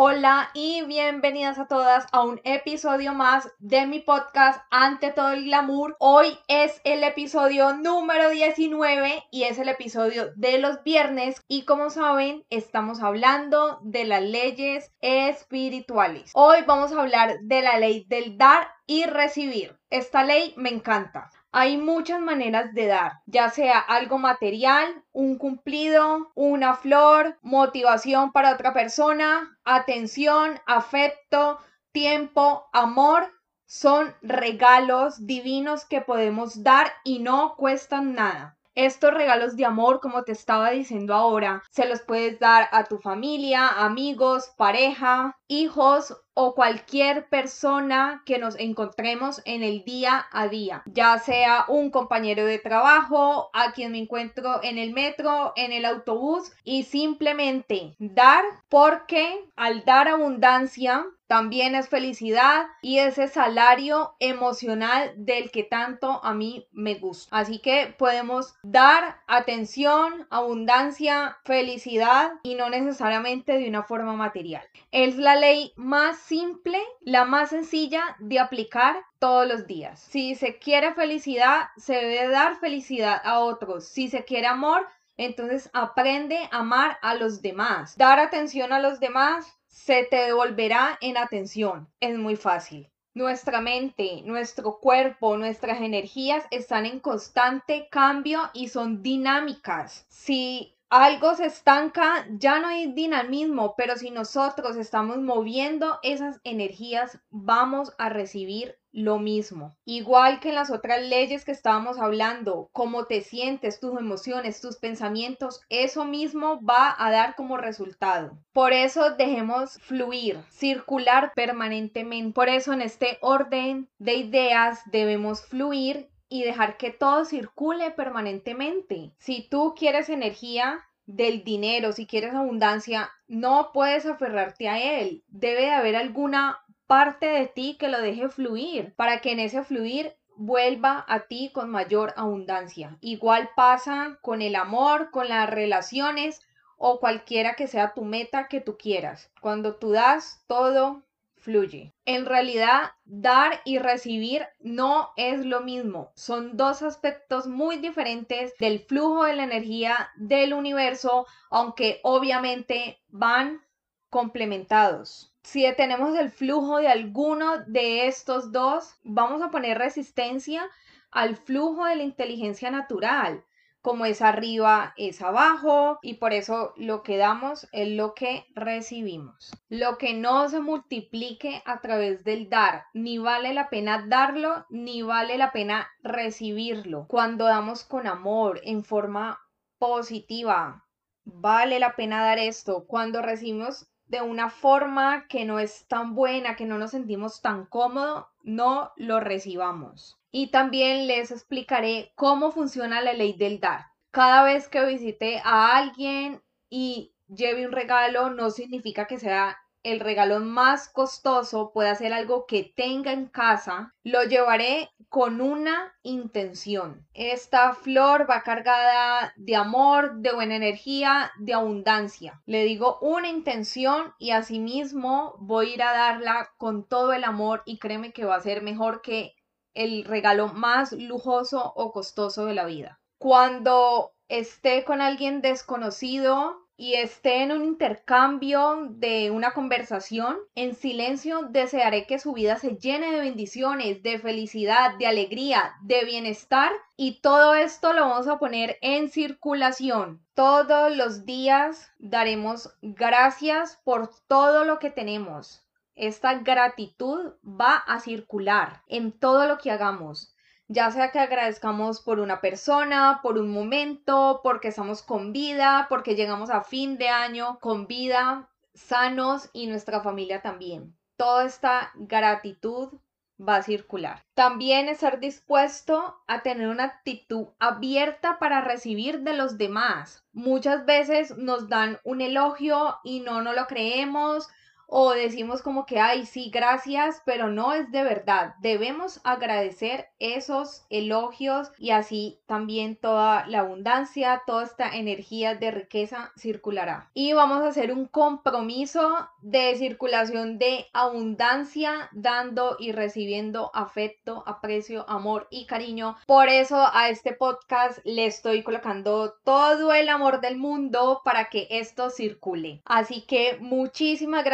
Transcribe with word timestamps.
Hola 0.00 0.50
y 0.54 0.82
bienvenidas 0.82 1.58
a 1.58 1.66
todas 1.66 2.06
a 2.12 2.22
un 2.22 2.40
episodio 2.44 3.14
más 3.14 3.50
de 3.58 3.84
mi 3.84 3.98
podcast 3.98 4.62
Ante 4.70 5.10
todo 5.10 5.32
el 5.32 5.46
glamour. 5.46 5.96
Hoy 5.98 6.38
es 6.46 6.80
el 6.84 7.02
episodio 7.02 7.74
número 7.74 8.30
19 8.30 9.24
y 9.32 9.42
es 9.42 9.58
el 9.58 9.68
episodio 9.68 10.30
de 10.36 10.58
los 10.58 10.84
viernes 10.84 11.42
y 11.48 11.64
como 11.64 11.90
saben 11.90 12.44
estamos 12.48 13.02
hablando 13.02 13.80
de 13.82 14.04
las 14.04 14.22
leyes 14.22 14.92
espirituales. 15.00 16.30
Hoy 16.34 16.58
vamos 16.64 16.92
a 16.92 17.00
hablar 17.00 17.40
de 17.40 17.60
la 17.60 17.80
ley 17.80 18.06
del 18.08 18.38
dar 18.38 18.68
y 18.86 19.04
recibir. 19.04 19.80
Esta 19.90 20.22
ley 20.22 20.54
me 20.56 20.68
encanta. 20.68 21.28
Hay 21.50 21.78
muchas 21.78 22.20
maneras 22.20 22.74
de 22.74 22.86
dar, 22.86 23.22
ya 23.24 23.48
sea 23.48 23.78
algo 23.78 24.18
material, 24.18 25.02
un 25.12 25.38
cumplido, 25.38 26.30
una 26.34 26.74
flor, 26.74 27.38
motivación 27.40 28.32
para 28.32 28.52
otra 28.52 28.74
persona, 28.74 29.58
atención, 29.64 30.60
afecto, 30.66 31.58
tiempo, 31.92 32.68
amor. 32.72 33.32
Son 33.64 34.14
regalos 34.20 35.26
divinos 35.26 35.86
que 35.86 36.02
podemos 36.02 36.62
dar 36.62 36.92
y 37.02 37.18
no 37.20 37.54
cuestan 37.56 38.14
nada. 38.14 38.58
Estos 38.74 39.12
regalos 39.12 39.56
de 39.56 39.64
amor, 39.64 40.00
como 40.00 40.22
te 40.22 40.32
estaba 40.32 40.70
diciendo 40.70 41.14
ahora, 41.14 41.62
se 41.70 41.88
los 41.88 42.00
puedes 42.02 42.38
dar 42.38 42.68
a 42.72 42.84
tu 42.84 42.98
familia, 42.98 43.68
amigos, 43.68 44.52
pareja, 44.56 45.36
hijos 45.48 46.14
o 46.40 46.54
cualquier 46.54 47.28
persona 47.28 48.22
que 48.24 48.38
nos 48.38 48.56
encontremos 48.60 49.42
en 49.44 49.64
el 49.64 49.82
día 49.82 50.24
a 50.30 50.46
día, 50.46 50.84
ya 50.86 51.18
sea 51.18 51.64
un 51.66 51.90
compañero 51.90 52.46
de 52.46 52.60
trabajo, 52.60 53.50
a 53.52 53.72
quien 53.72 53.90
me 53.90 53.98
encuentro 53.98 54.62
en 54.62 54.78
el 54.78 54.92
metro, 54.92 55.52
en 55.56 55.72
el 55.72 55.84
autobús 55.84 56.52
y 56.62 56.84
simplemente 56.84 57.96
dar 57.98 58.44
porque 58.68 59.50
al 59.56 59.84
dar 59.84 60.06
abundancia 60.06 61.04
también 61.28 61.74
es 61.74 61.88
felicidad 61.88 62.66
y 62.80 62.98
ese 62.98 63.28
salario 63.28 64.16
emocional 64.18 65.12
del 65.14 65.50
que 65.50 65.62
tanto 65.62 66.24
a 66.24 66.32
mí 66.32 66.66
me 66.72 66.94
gusta. 66.94 67.36
Así 67.36 67.58
que 67.60 67.94
podemos 67.98 68.54
dar 68.62 69.20
atención, 69.26 70.26
abundancia, 70.30 71.36
felicidad 71.44 72.32
y 72.42 72.54
no 72.54 72.70
necesariamente 72.70 73.58
de 73.58 73.68
una 73.68 73.82
forma 73.82 74.14
material. 74.14 74.66
Es 74.90 75.16
la 75.16 75.36
ley 75.36 75.72
más 75.76 76.18
simple, 76.18 76.80
la 77.02 77.26
más 77.26 77.50
sencilla 77.50 78.16
de 78.18 78.38
aplicar 78.40 78.96
todos 79.18 79.46
los 79.46 79.66
días. 79.66 80.00
Si 80.00 80.34
se 80.34 80.58
quiere 80.58 80.94
felicidad, 80.94 81.68
se 81.76 81.94
debe 81.94 82.28
dar 82.28 82.58
felicidad 82.58 83.20
a 83.22 83.40
otros. 83.40 83.86
Si 83.86 84.08
se 84.08 84.24
quiere 84.24 84.46
amor, 84.46 84.88
entonces 85.18 85.68
aprende 85.74 86.38
a 86.50 86.60
amar 86.60 86.96
a 87.02 87.14
los 87.14 87.42
demás. 87.42 87.98
Dar 87.98 88.18
atención 88.18 88.72
a 88.72 88.78
los 88.78 88.98
demás 88.98 89.57
se 89.68 90.04
te 90.04 90.16
devolverá 90.16 90.98
en 91.00 91.16
atención. 91.16 91.88
Es 92.00 92.18
muy 92.18 92.36
fácil. 92.36 92.90
Nuestra 93.14 93.60
mente, 93.60 94.22
nuestro 94.24 94.78
cuerpo, 94.78 95.36
nuestras 95.36 95.80
energías 95.80 96.44
están 96.50 96.86
en 96.86 97.00
constante 97.00 97.88
cambio 97.90 98.50
y 98.54 98.68
son 98.68 99.02
dinámicas. 99.02 100.06
Si 100.08 100.78
algo 100.90 101.34
se 101.34 101.46
estanca, 101.46 102.26
ya 102.30 102.60
no 102.60 102.68
hay 102.68 102.92
dinamismo, 102.92 103.74
pero 103.76 103.96
si 103.96 104.10
nosotros 104.10 104.76
estamos 104.76 105.18
moviendo 105.18 105.98
esas 106.02 106.40
energías, 106.44 107.18
vamos 107.28 107.92
a 107.98 108.08
recibir 108.08 108.77
lo 108.92 109.18
mismo. 109.18 109.76
Igual 109.84 110.40
que 110.40 110.50
en 110.50 110.54
las 110.54 110.70
otras 110.70 111.02
leyes 111.02 111.44
que 111.44 111.52
estábamos 111.52 111.98
hablando, 111.98 112.68
cómo 112.72 113.06
te 113.06 113.20
sientes, 113.20 113.80
tus 113.80 113.98
emociones, 113.98 114.60
tus 114.60 114.76
pensamientos, 114.76 115.60
eso 115.68 116.04
mismo 116.04 116.60
va 116.62 116.94
a 116.98 117.10
dar 117.10 117.34
como 117.34 117.56
resultado. 117.56 118.38
Por 118.52 118.72
eso 118.72 119.10
dejemos 119.16 119.78
fluir, 119.80 120.40
circular 120.50 121.32
permanentemente. 121.34 122.32
Por 122.32 122.48
eso 122.48 122.72
en 122.72 122.82
este 122.82 123.18
orden 123.20 123.88
de 123.98 124.14
ideas 124.14 124.80
debemos 124.86 125.42
fluir 125.42 126.10
y 126.28 126.42
dejar 126.42 126.76
que 126.76 126.90
todo 126.90 127.24
circule 127.24 127.90
permanentemente. 127.90 129.12
Si 129.18 129.48
tú 129.48 129.74
quieres 129.76 130.08
energía 130.08 130.84
del 131.06 131.42
dinero, 131.42 131.92
si 131.92 132.06
quieres 132.06 132.34
abundancia, 132.34 133.10
no 133.26 133.70
puedes 133.72 134.04
aferrarte 134.04 134.68
a 134.68 135.00
él. 135.00 135.24
Debe 135.28 135.62
de 135.62 135.70
haber 135.70 135.96
alguna 135.96 136.58
parte 136.88 137.26
de 137.26 137.46
ti 137.46 137.76
que 137.78 137.88
lo 137.88 138.00
deje 138.00 138.28
fluir 138.28 138.94
para 138.96 139.20
que 139.20 139.30
en 139.30 139.38
ese 139.38 139.62
fluir 139.62 140.16
vuelva 140.36 141.04
a 141.06 141.26
ti 141.26 141.50
con 141.52 141.70
mayor 141.70 142.14
abundancia. 142.16 142.96
Igual 143.00 143.50
pasa 143.54 144.18
con 144.22 144.40
el 144.40 144.56
amor, 144.56 145.10
con 145.10 145.28
las 145.28 145.48
relaciones 145.50 146.40
o 146.78 146.98
cualquiera 146.98 147.54
que 147.54 147.66
sea 147.66 147.92
tu 147.92 148.04
meta 148.04 148.48
que 148.48 148.60
tú 148.60 148.76
quieras. 148.78 149.30
Cuando 149.40 149.76
tú 149.76 149.90
das, 149.90 150.42
todo 150.46 151.02
fluye. 151.36 151.92
En 152.04 152.24
realidad, 152.24 152.92
dar 153.04 153.60
y 153.64 153.78
recibir 153.78 154.46
no 154.60 155.10
es 155.16 155.44
lo 155.44 155.60
mismo. 155.60 156.12
Son 156.14 156.56
dos 156.56 156.82
aspectos 156.82 157.46
muy 157.46 157.76
diferentes 157.76 158.56
del 158.58 158.80
flujo 158.80 159.24
de 159.24 159.34
la 159.34 159.44
energía 159.44 160.10
del 160.16 160.54
universo, 160.54 161.26
aunque 161.50 162.00
obviamente 162.02 162.98
van 163.08 163.60
complementados. 164.08 165.34
Si 165.50 165.62
detenemos 165.62 166.14
el 166.14 166.30
flujo 166.30 166.76
de 166.76 166.88
alguno 166.88 167.64
de 167.66 168.06
estos 168.06 168.52
dos, 168.52 168.98
vamos 169.02 169.40
a 169.40 169.50
poner 169.50 169.78
resistencia 169.78 170.62
al 171.10 171.36
flujo 171.36 171.86
de 171.86 171.96
la 171.96 172.02
inteligencia 172.02 172.70
natural 172.70 173.42
como 173.80 174.04
es 174.04 174.20
arriba 174.20 174.92
es 174.98 175.22
abajo 175.22 176.00
y 176.02 176.14
por 176.14 176.34
eso 176.34 176.74
lo 176.76 177.02
que 177.02 177.16
damos 177.16 177.66
es 177.72 177.88
lo 177.88 178.12
que 178.12 178.44
recibimos. 178.54 179.50
Lo 179.70 179.96
que 179.96 180.12
no 180.12 180.50
se 180.50 180.60
multiplique 180.60 181.62
a 181.64 181.80
través 181.80 182.24
del 182.24 182.50
dar, 182.50 182.84
ni 182.92 183.16
vale 183.16 183.54
la 183.54 183.70
pena 183.70 184.04
darlo, 184.06 184.66
ni 184.68 185.00
vale 185.00 185.38
la 185.38 185.52
pena 185.52 185.88
recibirlo. 186.02 187.06
Cuando 187.08 187.46
damos 187.46 187.84
con 187.84 188.06
amor, 188.06 188.60
en 188.64 188.84
forma 188.84 189.40
positiva, 189.78 190.84
vale 191.24 191.78
la 191.78 191.96
pena 191.96 192.22
dar 192.22 192.38
esto. 192.38 192.84
Cuando 192.86 193.22
recibimos 193.22 193.88
de 194.08 194.22
una 194.22 194.50
forma 194.50 195.26
que 195.28 195.44
no 195.44 195.58
es 195.58 195.86
tan 195.86 196.14
buena, 196.14 196.56
que 196.56 196.66
no 196.66 196.78
nos 196.78 196.90
sentimos 196.92 197.40
tan 197.42 197.66
cómodo, 197.66 198.28
no 198.42 198.92
lo 198.96 199.20
recibamos 199.20 200.18
y 200.30 200.50
también 200.50 201.06
les 201.06 201.30
explicaré 201.30 202.12
cómo 202.14 202.50
funciona 202.50 203.00
la 203.00 203.12
ley 203.12 203.32
del 203.32 203.60
dar. 203.60 203.86
Cada 204.10 204.42
vez 204.42 204.68
que 204.68 204.84
visite 204.84 205.40
a 205.44 205.76
alguien 205.76 206.42
y 206.68 207.14
lleve 207.28 207.66
un 207.66 207.72
regalo, 207.72 208.30
no 208.30 208.50
significa 208.50 209.06
que 209.06 209.18
sea 209.18 209.58
el 209.82 210.00
regalo 210.00 210.40
más 210.40 210.88
costoso, 210.88 211.72
puede 211.72 211.94
ser 211.94 212.12
algo 212.12 212.46
que 212.46 212.72
tenga 212.76 213.12
en 213.12 213.26
casa, 213.26 213.94
lo 214.02 214.24
llevaré 214.24 214.90
con 215.08 215.40
una 215.40 215.94
intención. 216.02 217.06
Esta 217.14 217.74
flor 217.74 218.28
va 218.28 218.42
cargada 218.42 219.32
de 219.36 219.56
amor, 219.56 220.16
de 220.16 220.32
buena 220.32 220.56
energía, 220.56 221.32
de 221.38 221.54
abundancia. 221.54 222.42
Le 222.46 222.64
digo 222.64 222.98
una 223.00 223.28
intención 223.28 224.12
y 224.18 224.32
asimismo 224.32 225.36
voy 225.38 225.70
a 225.70 225.74
ir 225.74 225.82
a 225.82 225.92
darla 225.92 226.50
con 226.58 226.86
todo 226.86 227.12
el 227.12 227.24
amor 227.24 227.62
y 227.64 227.78
créeme 227.78 228.12
que 228.12 228.24
va 228.24 228.36
a 228.36 228.40
ser 228.40 228.62
mejor 228.62 229.00
que 229.00 229.34
el 229.74 230.04
regalo 230.04 230.48
más 230.48 230.92
lujoso 230.92 231.72
o 231.74 231.92
costoso 231.92 232.44
de 232.44 232.54
la 232.54 232.66
vida. 232.66 233.00
Cuando 233.18 234.12
esté 234.28 234.84
con 234.84 235.00
alguien 235.00 235.40
desconocido 235.40 236.67
y 236.78 236.94
esté 236.94 237.42
en 237.42 237.52
un 237.52 237.64
intercambio 237.64 238.86
de 238.88 239.30
una 239.30 239.52
conversación, 239.52 240.38
en 240.54 240.74
silencio 240.74 241.42
desearé 241.50 242.06
que 242.06 242.18
su 242.18 242.32
vida 242.32 242.56
se 242.56 242.76
llene 242.76 243.10
de 243.10 243.20
bendiciones, 243.20 244.02
de 244.02 244.18
felicidad, 244.18 244.96
de 244.96 245.06
alegría, 245.06 245.74
de 245.82 246.04
bienestar 246.06 246.72
y 246.96 247.20
todo 247.20 247.54
esto 247.54 247.92
lo 247.92 248.08
vamos 248.08 248.28
a 248.28 248.38
poner 248.38 248.78
en 248.80 249.10
circulación. 249.10 250.24
Todos 250.34 250.96
los 250.96 251.26
días 251.26 251.92
daremos 251.98 252.72
gracias 252.80 253.78
por 253.84 254.10
todo 254.28 254.64
lo 254.64 254.78
que 254.78 254.90
tenemos 254.90 255.64
esta 255.98 256.34
gratitud 256.34 257.32
va 257.44 257.76
a 257.76 257.98
circular 257.98 258.82
en 258.86 259.10
todo 259.10 259.46
lo 259.46 259.58
que 259.58 259.72
hagamos. 259.72 260.32
Ya 260.70 260.90
sea 260.90 261.10
que 261.10 261.18
agradezcamos 261.18 262.02
por 262.02 262.20
una 262.20 262.42
persona, 262.42 263.20
por 263.22 263.38
un 263.38 263.50
momento, 263.50 264.40
porque 264.42 264.68
estamos 264.68 265.02
con 265.02 265.32
vida, 265.32 265.86
porque 265.88 266.14
llegamos 266.14 266.50
a 266.50 266.62
fin 266.62 266.98
de 266.98 267.08
año 267.08 267.58
con 267.60 267.86
vida, 267.86 268.50
sanos 268.74 269.48
y 269.54 269.66
nuestra 269.66 270.02
familia 270.02 270.42
también. 270.42 270.94
Toda 271.16 271.46
esta 271.46 271.90
gratitud 271.94 273.00
va 273.40 273.56
a 273.56 273.62
circular. 273.62 274.22
También 274.34 274.90
estar 274.90 275.20
dispuesto 275.20 276.22
a 276.26 276.42
tener 276.42 276.68
una 276.68 276.84
actitud 276.84 277.46
abierta 277.58 278.38
para 278.38 278.60
recibir 278.60 279.20
de 279.20 279.32
los 279.32 279.56
demás. 279.56 280.24
Muchas 280.32 280.84
veces 280.84 281.36
nos 281.38 281.68
dan 281.68 281.98
un 282.04 282.20
elogio 282.20 282.98
y 283.04 283.20
no 283.20 283.40
nos 283.40 283.56
lo 283.56 283.66
creemos 283.66 284.48
o 284.90 285.12
decimos 285.12 285.60
como 285.60 285.84
que, 285.84 286.00
ay, 286.00 286.24
sí, 286.24 286.50
gracias, 286.50 287.22
pero 287.26 287.48
no 287.48 287.74
es 287.74 287.92
de 287.92 288.02
verdad. 288.02 288.54
Debemos 288.60 289.20
agradecer 289.22 290.08
esos 290.18 290.86
elogios 290.88 291.70
y 291.78 291.90
así 291.90 292.40
también 292.46 292.96
toda 292.96 293.46
la 293.46 293.60
abundancia, 293.60 294.42
toda 294.46 294.64
esta 294.64 294.96
energía 294.96 295.54
de 295.54 295.70
riqueza 295.70 296.32
circulará. 296.38 297.10
Y 297.12 297.34
vamos 297.34 297.62
a 297.62 297.68
hacer 297.68 297.92
un 297.92 298.06
compromiso 298.06 299.28
de 299.42 299.76
circulación 299.76 300.58
de 300.58 300.86
abundancia, 300.94 302.08
dando 302.12 302.76
y 302.78 302.92
recibiendo 302.92 303.70
afecto, 303.74 304.42
aprecio, 304.46 305.08
amor 305.08 305.48
y 305.50 305.66
cariño. 305.66 306.16
Por 306.26 306.48
eso 306.48 306.88
a 306.92 307.10
este 307.10 307.34
podcast 307.34 307.98
le 308.04 308.24
estoy 308.24 308.62
colocando 308.62 309.34
todo 309.44 309.92
el 309.92 310.08
amor 310.08 310.40
del 310.40 310.56
mundo 310.56 311.20
para 311.24 311.50
que 311.50 311.68
esto 311.70 312.08
circule. 312.08 312.80
Así 312.86 313.20
que 313.26 313.58
muchísimas 313.60 314.44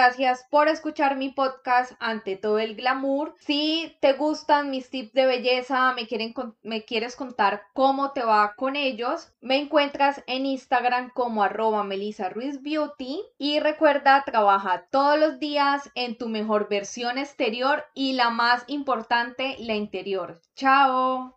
por 0.50 0.68
escuchar 0.68 1.16
mi 1.16 1.30
podcast 1.30 1.92
ante 2.00 2.36
todo 2.36 2.58
el 2.58 2.76
glamour. 2.76 3.34
Si 3.38 3.96
te 4.00 4.14
gustan 4.14 4.70
mis 4.70 4.90
tips 4.90 5.12
de 5.12 5.26
belleza, 5.26 5.94
me, 5.94 6.08
me 6.62 6.84
quieres 6.84 7.16
contar 7.16 7.62
cómo 7.74 8.12
te 8.12 8.22
va 8.22 8.54
con 8.56 8.76
ellos, 8.76 9.32
me 9.40 9.58
encuentras 9.58 10.22
en 10.26 10.46
Instagram 10.46 11.10
como 11.10 11.42
arroba 11.42 11.84
Melissa 11.84 12.28
Ruiz 12.28 12.62
Beauty 12.62 13.20
y 13.38 13.60
recuerda, 13.60 14.24
trabaja 14.24 14.86
todos 14.90 15.18
los 15.18 15.38
días 15.38 15.90
en 15.94 16.16
tu 16.16 16.28
mejor 16.28 16.68
versión 16.68 17.18
exterior 17.18 17.84
y 17.94 18.14
la 18.14 18.30
más 18.30 18.64
importante, 18.66 19.56
la 19.58 19.74
interior. 19.74 20.40
Chao. 20.54 21.34